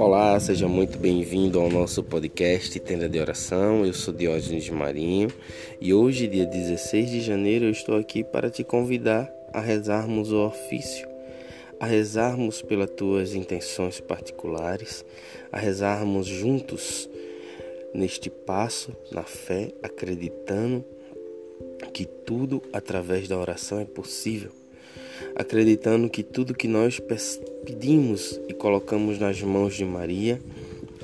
[0.00, 3.84] Olá, seja muito bem-vindo ao nosso podcast Tenda de Oração.
[3.84, 5.28] Eu sou Diógenes Marinho
[5.78, 10.38] e hoje, dia 16 de janeiro, eu estou aqui para te convidar a rezarmos o
[10.46, 11.06] ofício,
[11.78, 15.04] a rezarmos pelas tuas intenções particulares,
[15.52, 17.06] a rezarmos juntos
[17.92, 20.82] neste passo na fé, acreditando
[21.92, 24.59] que tudo através da oração é possível
[25.34, 27.00] acreditando que tudo que nós
[27.64, 30.40] pedimos e colocamos nas mãos de Maria,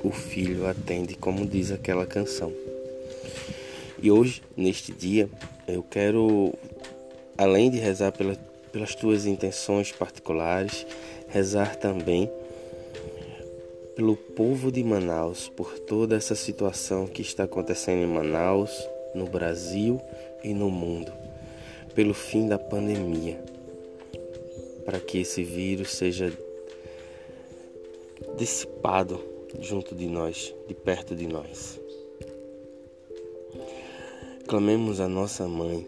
[0.03, 2.53] o Filho atende, como diz aquela canção.
[4.01, 5.29] E hoje, neste dia,
[5.67, 6.53] eu quero,
[7.37, 8.37] além de rezar pela,
[8.71, 10.87] pelas tuas intenções particulares,
[11.29, 12.31] rezar também
[13.95, 18.71] pelo povo de Manaus, por toda essa situação que está acontecendo em Manaus,
[19.15, 19.99] no Brasil
[20.45, 21.11] e no mundo,
[21.95, 23.56] pelo fim da pandemia
[24.87, 26.33] para que esse vírus seja
[28.39, 29.21] dissipado
[29.61, 31.81] junto de nós, de perto de nós.
[34.47, 35.85] Clamemos a nossa mãe.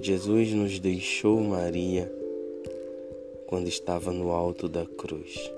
[0.00, 2.10] Jesus nos deixou Maria
[3.48, 5.50] quando estava no alto da cruz,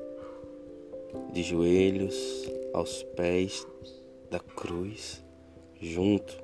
[1.33, 3.67] de joelhos aos pés
[4.31, 5.23] da cruz,
[5.81, 6.35] junto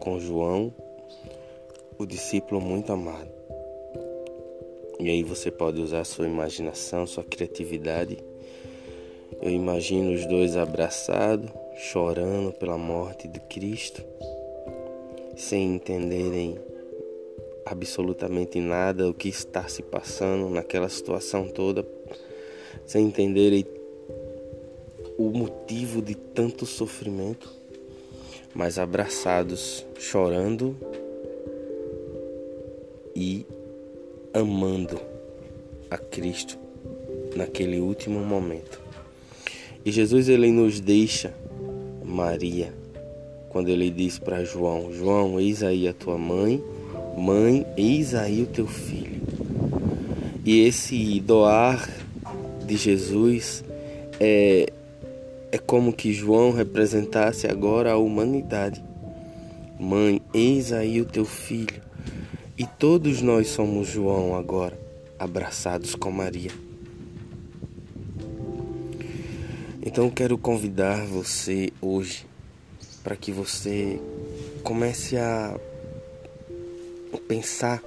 [0.00, 0.72] com João,
[1.98, 3.35] o discípulo muito amado.
[5.06, 8.18] E aí você pode usar sua imaginação, sua criatividade.
[9.40, 14.02] Eu imagino os dois abraçados, chorando pela morte de Cristo,
[15.36, 16.58] sem entenderem
[17.64, 21.86] absolutamente nada o que está se passando naquela situação toda,
[22.84, 23.64] sem entenderem
[25.16, 27.48] o motivo de tanto sofrimento,
[28.52, 30.76] mas abraçados, chorando
[33.14, 33.46] e
[34.36, 35.00] amando
[35.90, 36.58] a Cristo
[37.34, 38.80] naquele último momento.
[39.84, 41.32] E Jesus ele nos deixa
[42.04, 42.72] Maria
[43.48, 46.62] quando ele diz para João: João, eis aí a tua mãe,
[47.16, 49.22] mãe, eis aí o teu filho.
[50.44, 51.88] E esse doar
[52.64, 53.64] de Jesus
[54.20, 54.66] é,
[55.50, 58.84] é como que João representasse agora a humanidade.
[59.78, 61.86] Mãe, eis aí o teu filho.
[62.58, 64.80] E todos nós somos João agora,
[65.18, 66.50] abraçados com Maria.
[69.84, 72.24] Então quero convidar você hoje
[73.04, 74.00] para que você
[74.62, 75.60] comece a
[77.28, 77.82] pensar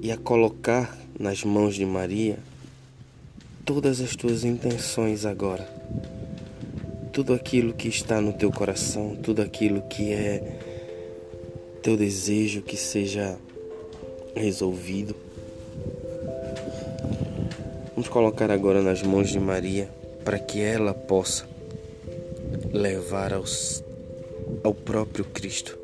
[0.00, 2.38] e a colocar nas mãos de Maria
[3.62, 5.68] todas as tuas intenções agora.
[7.12, 10.73] Tudo aquilo que está no teu coração, tudo aquilo que é
[11.84, 13.38] teu desejo que seja
[14.34, 15.14] resolvido.
[17.94, 19.90] Vamos colocar agora nas mãos de Maria
[20.24, 21.46] para que ela possa
[22.72, 23.84] levar aos,
[24.62, 25.78] ao próprio Cristo.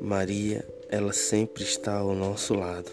[0.00, 2.90] Maria, ela sempre está ao nosso lado.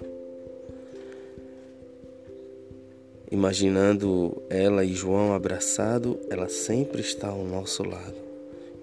[3.32, 8.27] Imaginando ela e João abraçado, ela sempre está ao nosso lado.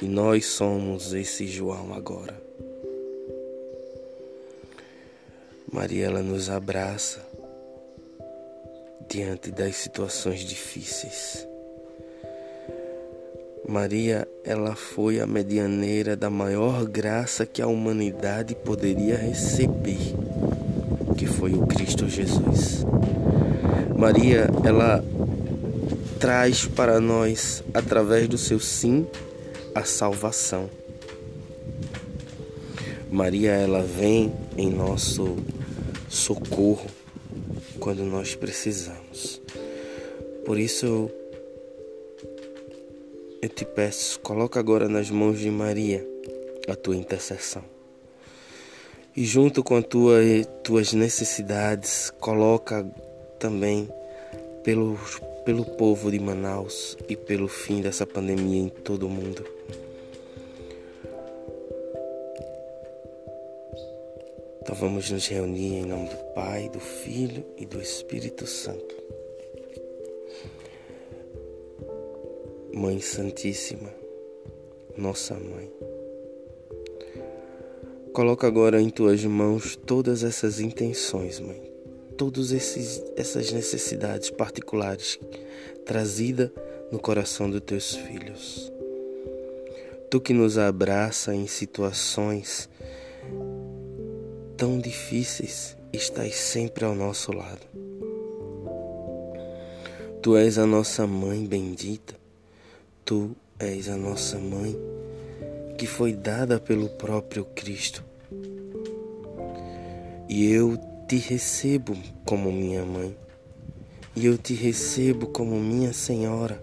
[0.05, 2.39] E nós somos esse João agora.
[5.73, 7.27] Maria ela nos abraça
[9.09, 11.49] diante das situações difíceis.
[13.67, 20.15] Maria, ela foi a medianeira da maior graça que a humanidade poderia receber,
[21.17, 22.85] que foi o Cristo Jesus.
[23.97, 25.03] Maria, ela
[26.21, 29.07] traz para nós através do seu sim
[29.75, 30.71] a salvação.
[33.11, 35.37] Maria, ela vem em nosso
[36.09, 36.87] socorro
[37.79, 39.41] quando nós precisamos.
[40.45, 41.11] Por isso
[43.41, 46.07] eu, te peço, coloca agora nas mãos de Maria
[46.69, 47.65] a tua intercessão.
[49.17, 50.19] E junto com as tua,
[50.63, 52.85] tuas necessidades, coloca
[53.39, 53.89] também
[54.65, 54.99] pelo,
[55.45, 59.45] pelo povo de Manaus e pelo fim dessa pandemia em todo o mundo.
[64.63, 68.95] Então vamos nos reunir em nome do Pai, do Filho e do Espírito Santo.
[72.73, 73.95] Mãe Santíssima,
[74.97, 75.71] nossa mãe.
[78.15, 81.74] Coloca agora em tuas mãos todas essas intenções, mãe.
[82.17, 85.19] Todas essas necessidades particulares
[85.85, 86.51] trazidas
[86.91, 88.73] no coração dos teus filhos.
[90.11, 92.69] Tu que nos abraça em situações
[94.57, 97.67] tão difíceis estás sempre ao nosso lado.
[100.23, 102.15] Tu és a nossa mãe bendita,
[103.05, 104.77] tu és a nossa mãe
[105.77, 108.05] que foi dada pelo próprio Cristo.
[110.29, 110.79] E eu
[111.15, 111.97] te recebo
[112.27, 113.17] como minha mãe,
[114.17, 116.61] e eu te recebo como minha Senhora.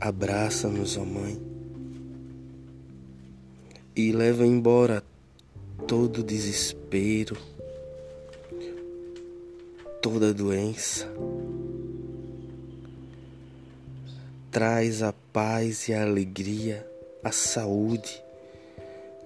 [0.00, 1.38] Abraça-nos, ó Mãe,
[3.94, 5.04] e leva embora
[5.86, 7.36] todo desespero,
[10.00, 11.06] toda doença.
[14.50, 16.88] Traz a paz e a alegria,
[17.22, 18.23] a saúde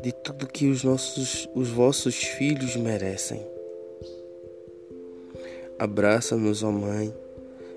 [0.00, 3.44] de tudo que os nossos os vossos filhos merecem.
[5.78, 7.14] Abraça-nos, ó Mãe,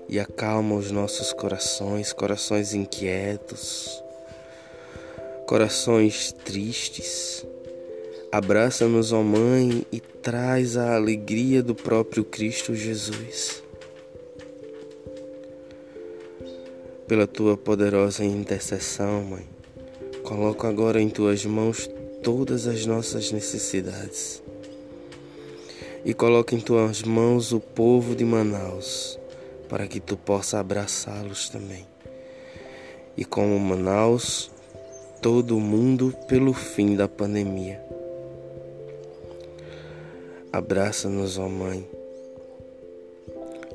[0.08, 4.02] e acalma os nossos corações, corações inquietos,
[5.46, 7.46] corações tristes.
[8.30, 13.62] Abraça-nos, ó Mãe, e traz a alegria do próprio Cristo Jesus.
[17.06, 19.46] Pela tua poderosa intercessão, Mãe,
[20.24, 21.88] coloco agora em tuas mãos
[22.22, 24.42] todas as nossas necessidades.
[26.04, 29.18] E coloco em tuas mãos o povo de Manaus,
[29.68, 31.86] para que tu possa abraçá-los também.
[33.16, 34.50] E como Manaus,
[35.20, 37.82] todo o mundo pelo fim da pandemia.
[40.52, 41.88] Abraça-nos, ó Mãe.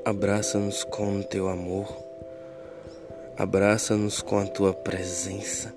[0.06, 1.88] Abraça-nos com o teu amor.
[3.38, 5.74] Abraça-nos com a tua presença.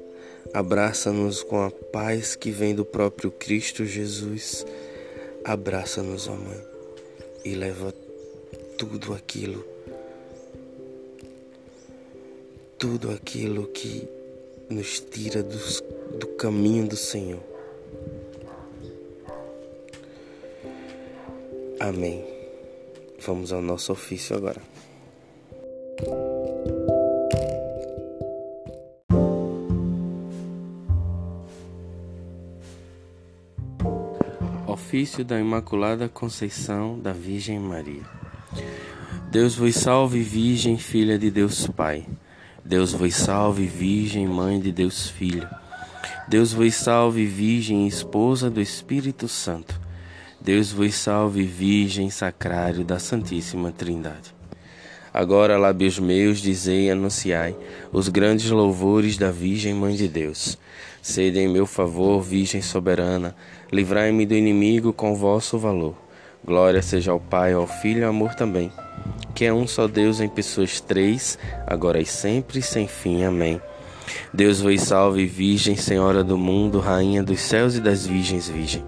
[0.52, 4.67] Abraça-nos com a paz que vem do próprio Cristo Jesus.
[5.44, 6.61] Abraça-nos, ó Mãe,
[7.44, 7.94] e leva
[8.76, 9.64] tudo aquilo,
[12.76, 14.08] tudo aquilo que
[14.69, 15.82] nos tira dos,
[16.19, 17.43] do caminho do Senhor.
[21.79, 22.25] Amém.
[23.20, 24.61] Vamos ao nosso ofício agora.
[35.00, 38.02] Ofício da Imaculada Conceição da Virgem Maria.
[39.31, 42.06] Deus vos salve, Virgem, filha de Deus Pai.
[42.62, 45.49] Deus vos salve, Virgem, mãe de Deus Filho.
[46.29, 49.81] Deus vos salve, Virgem, esposa do Espírito Santo.
[50.38, 54.35] Deus vos salve, Virgem, sacrário da Santíssima Trindade.
[55.12, 57.57] Agora, lábios meus, dizei e anunciai
[57.93, 60.57] os grandes louvores da Virgem Mãe de Deus.
[61.03, 63.35] Sede em meu favor, Virgem soberana,
[63.73, 65.97] livrai-me do inimigo com vosso valor.
[66.45, 68.71] Glória seja ao Pai, ao Filho e ao amor também,
[69.35, 73.25] que é um só Deus em pessoas três, agora e sempre, sem fim.
[73.25, 73.61] Amém.
[74.33, 78.85] Deus vos salve, Virgem, Senhora do mundo, Rainha dos céus e das virgens, Virgem.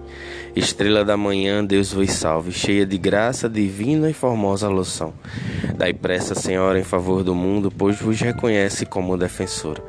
[0.55, 5.13] Estrela da manhã, Deus vos salve, cheia de graça divina e formosa loção.
[5.75, 9.83] Dai pressa, Senhora, em favor do mundo, pois vos reconhece como defensora.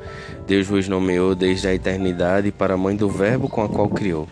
[0.47, 4.29] Deus vos nomeou desde a eternidade para a mãe do Verbo com a qual criou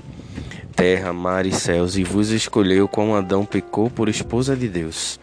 [0.82, 5.20] terra, mar e céus, e vos escolheu como Adão pecou por esposa de Deus.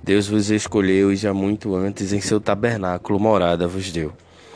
[0.00, 4.12] Deus vos escolheu e já muito antes em seu tabernáculo morada vos deu.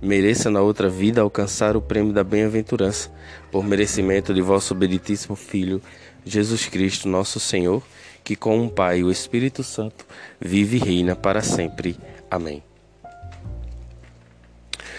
[0.00, 3.10] mereça na outra vida alcançar o prêmio da bem-aventurança,
[3.50, 5.82] por merecimento de vosso benditíssimo Filho,
[6.24, 7.82] Jesus Cristo, nosso Senhor,
[8.22, 10.06] que com o Pai e o Espírito Santo
[10.40, 11.96] vive e reina para sempre.
[12.30, 12.62] Amém.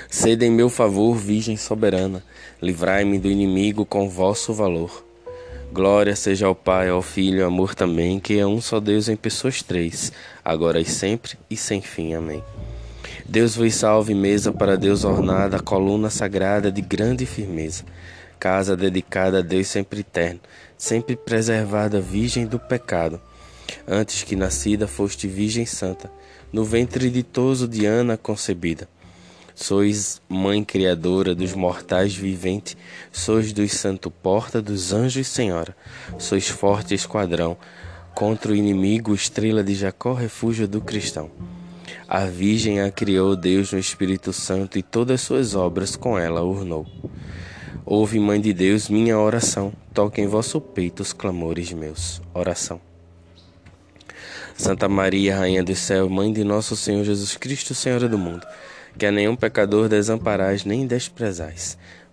[0.10, 2.24] Sede em meu favor, Virgem soberana,
[2.60, 5.06] livrai-me do inimigo com vosso valor.
[5.72, 9.08] Glória seja ao Pai, ao Filho e ao amor também, que é um só Deus
[9.08, 10.12] em pessoas três,
[10.44, 12.16] agora e sempre e sem fim.
[12.16, 12.44] Amém.
[13.30, 17.84] Deus vos salve, mesa para Deus ornada, coluna sagrada de grande firmeza,
[18.40, 20.40] casa dedicada a Deus sempre eterno,
[20.76, 23.22] sempre preservada, virgem do pecado.
[23.88, 26.12] Antes que nascida foste virgem santa,
[26.52, 28.90] no ventre ditoso de Ana concebida.
[29.54, 32.76] Sois mãe criadora dos mortais viventes,
[33.12, 35.78] sois dos santo porta dos anjos senhora,
[36.18, 37.56] sois forte esquadrão,
[38.16, 41.30] contra o inimigo estrela de Jacó, refúgio do cristão.
[42.12, 46.88] A Virgem a criou Deus no Espírito Santo e todas suas obras com ela ornou.
[47.86, 52.20] Ouve, Mãe de Deus, minha oração, toque em vosso peito os clamores meus.
[52.34, 52.82] Oração.
[54.56, 58.44] Santa Maria, Rainha do Céu, Mãe de nosso Senhor Jesus Cristo, Senhora do mundo,
[58.98, 61.78] que a nenhum pecador desamparais nem desprezais.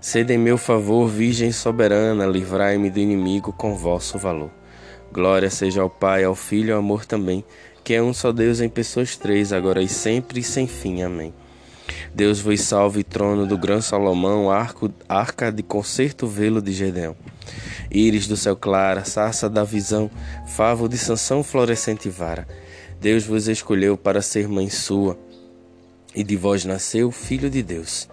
[0.00, 4.50] Sede em meu favor, Virgem soberana, livrai-me do inimigo com vosso valor.
[5.12, 7.44] Glória seja ao Pai, ao Filho e ao amor também,
[7.82, 11.02] que é um só Deus em pessoas três, agora e sempre e sem fim.
[11.02, 11.34] Amém.
[12.14, 17.16] Deus vos salve, trono do grande Salomão, arco, arca de concerto velo de Gedeão.
[17.90, 20.08] Íris do céu clara, sarça da visão,
[20.46, 22.46] favo de Sansão florescente vara.
[23.00, 25.18] Deus vos escolheu para ser mãe sua,
[26.14, 28.08] e de vós nasceu Filho de Deus.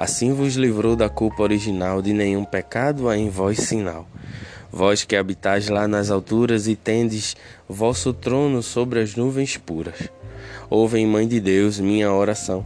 [0.00, 4.08] Assim vos livrou da culpa original, de nenhum pecado há em vós sinal.
[4.72, 7.36] Vós que habitais lá nas alturas e tendes
[7.68, 10.08] vosso trono sobre as nuvens puras.
[10.68, 12.64] Ouvem, Mãe de Deus, minha oração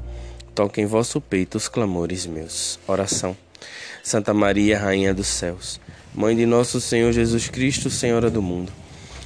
[0.55, 2.79] toque em vosso peito os clamores meus.
[2.87, 3.37] Oração.
[4.03, 5.81] Santa Maria, Rainha dos céus,
[6.15, 8.73] Mãe de nosso Senhor Jesus Cristo, Senhora do mundo,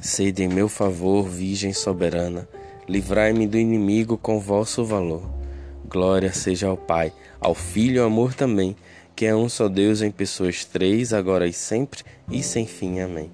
[0.00, 2.48] Sede em meu favor, Virgem soberana,
[2.88, 5.30] livrai-me do inimigo com vosso valor.
[5.86, 8.74] Glória seja ao Pai, ao Filho e ao amor também,
[9.14, 13.00] que é um só Deus em pessoas três, agora e sempre e sem fim.
[13.00, 13.30] Amém.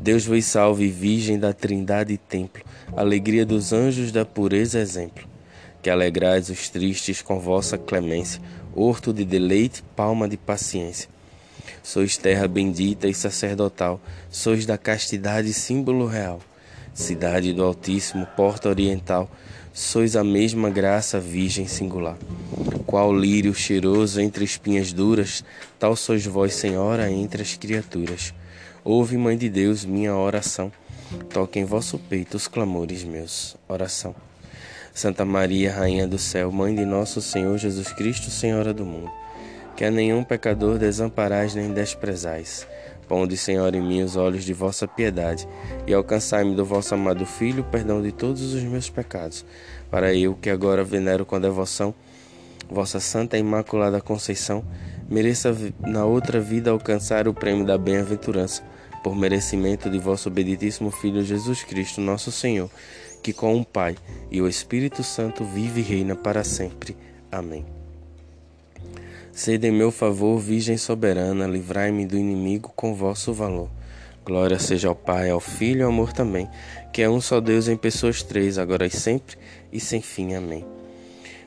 [0.00, 2.62] Deus vos salve, Virgem da Trindade e Templo,
[2.96, 5.28] alegria dos anjos da pureza exemplo.
[5.82, 8.40] Que alegrais os tristes com vossa clemência,
[8.76, 11.08] horto de deleite, palma de paciência.
[11.82, 16.40] Sois terra bendita e sacerdotal, sois da castidade símbolo real.
[16.92, 19.30] Cidade do Altíssimo, porta oriental,
[19.72, 22.16] sois a mesma graça virgem singular.
[22.86, 25.44] Qual lírio cheiroso entre espinhas duras,
[25.78, 28.34] tal sois vós, Senhora, entre as criaturas.
[28.84, 30.72] Ouve, Mãe de Deus, minha oração.
[31.32, 33.56] Toque em vosso peito os clamores meus.
[33.68, 34.14] Oração.
[34.92, 39.10] Santa Maria, Rainha do céu, Mãe de nosso Senhor Jesus Cristo, Senhora do mundo,
[39.76, 42.66] que a nenhum pecador desamparais nem desprezais.
[43.08, 45.48] Ponde, Senhor, em mim os olhos de vossa piedade
[45.86, 49.44] e alcançai-me do vosso amado Filho o perdão de todos os meus pecados,
[49.90, 51.94] para eu, que agora venero com devoção
[52.70, 54.64] vossa Santa Imaculada Conceição,
[55.08, 58.62] mereça na outra vida alcançar o prêmio da bem-aventurança,
[59.02, 62.70] por merecimento de vosso benditíssimo Filho Jesus Cristo, nosso Senhor,
[63.22, 63.96] que com o Pai
[64.30, 66.96] e o Espírito Santo vive e reina para sempre.
[67.30, 67.79] Amém.
[69.32, 73.70] Sede em meu favor, Virgem soberana, livrai-me do inimigo com vosso valor.
[74.24, 76.48] Glória seja ao Pai, ao Filho e ao amor também,
[76.92, 79.36] que é um só Deus em pessoas três, agora e sempre
[79.72, 80.34] e sem fim.
[80.34, 80.64] Amém.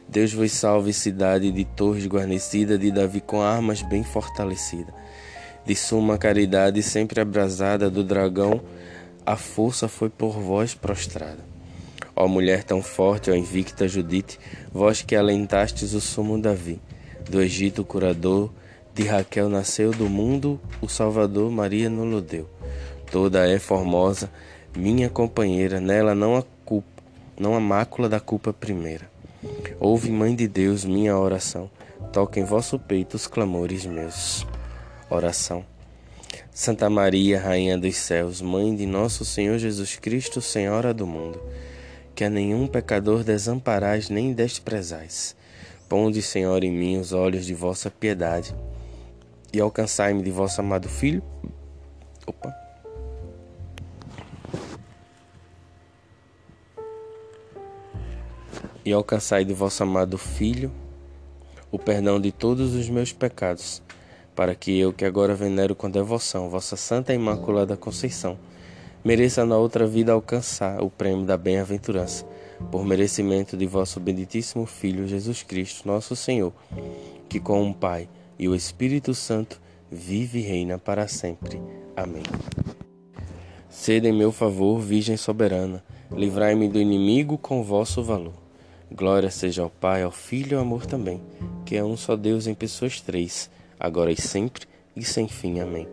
[0.08, 4.94] Deus vos salve, cidade de torres guarnecida, de Davi com armas bem fortalecida.
[5.66, 8.62] De suma caridade sempre abrasada do dragão,
[9.26, 11.40] a força foi por vós prostrada.
[12.16, 14.40] Ó mulher tão forte, ó invicta Judite,
[14.72, 16.80] vós que alentastes o sumo Davi,
[17.30, 18.52] do Egito curador,
[18.94, 22.48] de Raquel nasceu do mundo, o Salvador Maria no deu.
[23.12, 24.30] Toda é formosa,
[24.76, 27.04] minha companheira, nela não há culpa,
[27.40, 29.12] não há mácula da culpa primeira.
[29.80, 31.70] Ouve, Mãe de Deus, minha oração.
[32.12, 34.46] Toque em vosso peito os clamores meus.
[35.10, 35.66] Oração.
[36.52, 41.42] Santa Maria, Rainha dos céus, Mãe de nosso Senhor Jesus Cristo, Senhora do mundo,
[42.16, 45.36] que a nenhum pecador desamparais nem desprezais.
[45.94, 48.56] Ponde, Senhor, em mim os olhos de vossa piedade
[49.54, 51.22] e alcançai-me de vosso amado Filho.
[52.26, 52.52] Opa
[58.84, 60.72] e alcançai de vosso amado Filho
[61.72, 63.80] o perdão de todos os meus pecados,
[64.36, 68.36] para que eu, que agora venero com devoção vossa Santa Imaculada Conceição,
[69.06, 72.26] mereça na outra vida alcançar o prêmio da bem-aventurança,
[72.72, 76.54] por merecimento de vosso benditíssimo Filho Jesus Cristo, nosso Senhor,
[77.30, 81.62] que com o Pai e o Espírito Santo vive e reina para sempre.
[81.96, 82.24] Amém.
[83.70, 88.34] Sede em meu favor, Virgem soberana, livrai-me do inimigo com vosso valor.
[88.92, 91.20] Glória seja ao Pai, ao Filho e ao amor também,
[91.66, 95.60] que é um só Deus em pessoas três, agora e sempre e sem fim.
[95.60, 95.88] Amém.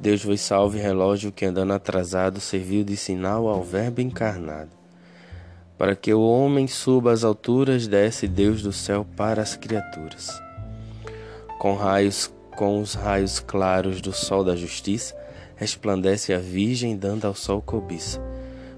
[0.00, 4.83] Deus vos salve, relógio que andando atrasado serviu de sinal ao Verbo encarnado.
[5.76, 10.30] Para que o homem suba às alturas, desce Deus do céu para as criaturas.
[11.58, 15.16] Com raios, com os raios claros do sol da justiça,
[15.56, 18.20] resplandece a Virgem dando ao sol cobiça.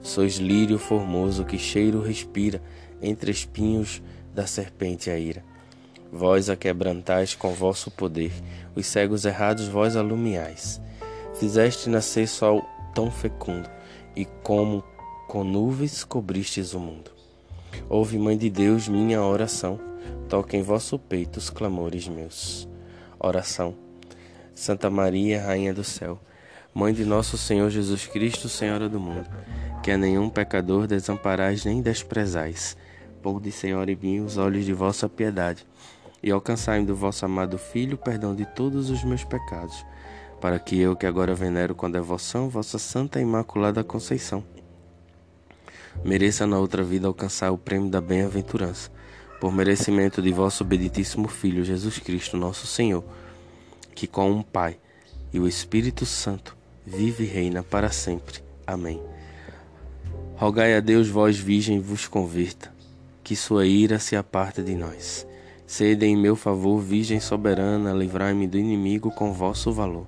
[0.02, 2.62] Sois lírio formoso que cheiro respira
[3.02, 4.00] entre espinhos
[4.34, 5.44] da serpente a ira.
[6.12, 8.32] Vós a quebrantais com vosso poder,
[8.74, 10.80] os cegos errados vós alumiais.
[11.34, 13.68] Fizeste nascer sol tão fecundo,
[14.14, 14.82] e como
[15.26, 17.11] com nuvens cobristes o mundo.
[17.88, 19.78] Ouve, Mãe de Deus, minha oração,
[20.28, 22.68] toque em vosso peito os clamores meus.
[23.18, 23.75] Oração.
[24.54, 26.18] Santa Maria, Rainha do Céu,
[26.73, 29.28] Mãe de nosso Senhor Jesus Cristo, Senhora do mundo,
[29.83, 32.76] que a nenhum pecador desamparais nem desprezais.
[33.23, 35.66] Ponde, Senhor, em mim os olhos de vossa piedade,
[36.23, 39.85] e alcançai-me do vosso amado Filho perdão de todos os meus pecados
[40.40, 44.45] para que eu, que agora venero com devoção vossa Santa Imaculada Conceição,
[46.04, 48.90] mereça na outra vida alcançar o prêmio da bem-aventurança,
[49.40, 53.04] por merecimento de vosso obeditíssimo Filho Jesus Cristo, nosso Senhor,
[53.94, 54.78] que com um Pai
[55.32, 58.40] e o Espírito Santo vive e reina para sempre.
[58.66, 59.00] Amém.
[60.36, 62.72] Rogai a Deus, vós virgem, vos converta,
[63.24, 65.26] que sua ira se aparta de nós.
[65.66, 70.06] Sede em meu favor, Virgem soberana, livrai-me do inimigo com vosso valor.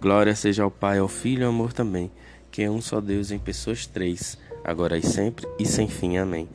[0.00, 2.10] Glória seja ao Pai, ao Filho e ao amor também,
[2.50, 6.16] que é um só Deus em pessoas três, agora e sempre e sem fim.
[6.16, 6.48] Amém.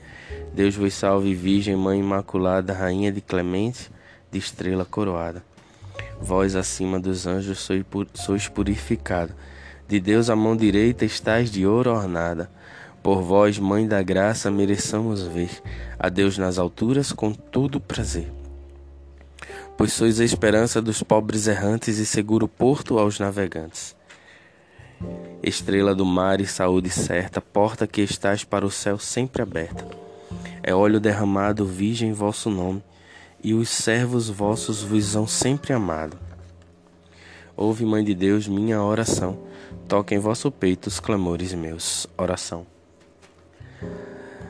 [0.54, 3.92] Deus vos salve, Virgem, Mãe Imaculada, Rainha de Clemente,
[4.32, 5.44] de estrela coroada.
[6.20, 7.68] Vós acima dos anjos
[8.14, 9.36] sois purificada,
[9.88, 12.50] de Deus a mão direita estais de ouro ornada.
[13.04, 15.62] Por vós, Mãe da Graça, mereçamos ver
[16.00, 18.32] a Deus nas alturas com todo prazer
[19.78, 23.96] pois sois a esperança dos pobres errantes e seguro porto aos navegantes.
[25.42, 29.88] Estrela do mar e saúde certa, porta que estás para o céu sempre aberta.
[30.64, 32.84] É óleo derramado, virgem vosso nome,
[33.44, 36.18] e os servos vossos vos hão sempre amado.
[37.56, 39.38] Ouve, Mãe de Deus, minha oração,
[39.88, 42.08] toque em vosso peito os clamores meus.
[42.18, 42.66] Oração.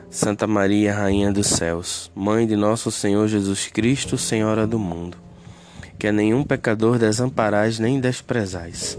[0.08, 5.18] Santa Maria, Rainha dos Céus, Mãe de nosso Senhor Jesus Cristo, Senhora do mundo,
[5.98, 8.98] que a nenhum pecador desamparais nem desprezais.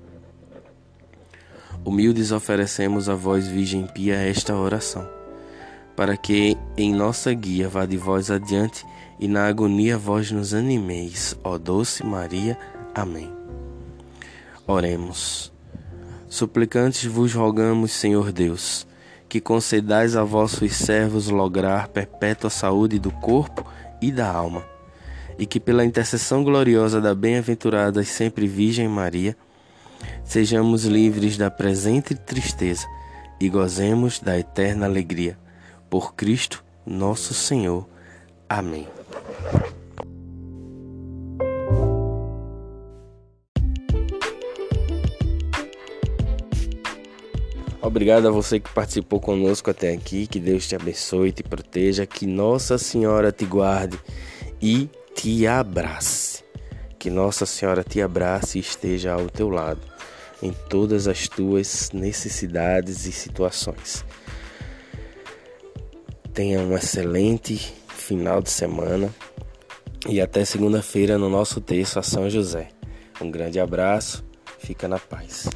[1.83, 5.07] Humildes oferecemos a vós, Virgem Pia, esta oração,
[5.95, 8.85] para que em nossa guia vá de vós adiante
[9.19, 12.57] e na agonia vós nos animeis, ó doce Maria.
[12.93, 13.31] Amém.
[14.67, 15.51] Oremos.
[16.29, 18.87] Suplicantes vos rogamos, Senhor Deus,
[19.27, 23.65] que concedais a vossos servos lograr perpétua saúde do corpo
[24.01, 24.63] e da alma
[25.41, 29.35] e que pela intercessão gloriosa da bem-aventurada e sempre Virgem Maria,
[30.23, 32.87] sejamos livres da presente tristeza
[33.39, 35.37] e gozemos da eterna alegria.
[35.89, 37.87] Por Cristo, nosso Senhor.
[38.47, 38.87] Amém.
[47.81, 50.27] Obrigado a você que participou conosco até aqui.
[50.27, 52.05] Que Deus te abençoe e te proteja.
[52.05, 53.99] Que Nossa Senhora te guarde
[54.61, 56.43] e te abrace.
[56.99, 59.90] Que Nossa Senhora te abrace e esteja ao teu lado
[60.41, 64.03] em todas as tuas necessidades e situações.
[66.33, 67.57] Tenha um excelente
[67.89, 69.13] final de semana
[70.07, 72.69] e até segunda-feira no nosso texto a São José.
[73.19, 74.23] Um grande abraço,
[74.57, 75.47] fica na paz.